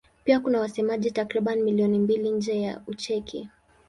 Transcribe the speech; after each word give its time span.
Pia 0.23 0.39
kuna 0.39 0.59
wasemaji 0.59 1.11
takriban 1.11 1.59
milioni 1.63 1.99
mbili 1.99 2.31
nje 2.31 2.61
ya 2.61 2.81
Ucheki. 2.87 3.49